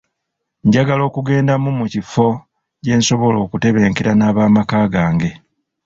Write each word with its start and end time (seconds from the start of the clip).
Njagala 0.65 1.01
okugenda 1.09 1.53
mu 1.63 1.71
mu 1.77 1.85
kifo 1.93 2.27
gye 2.83 2.93
nsobola 2.99 3.37
okutebenkera 3.45 4.11
n'abaamaka 4.15 4.77
gange. 4.93 5.31